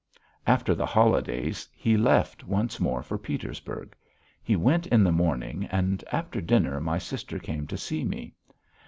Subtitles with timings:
[0.47, 3.93] After the holidays he left once more for Petersburg.
[4.41, 8.33] He went in the morning and after dinner my sister came to see me.